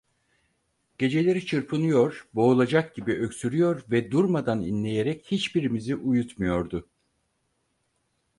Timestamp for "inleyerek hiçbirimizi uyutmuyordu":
4.61-6.87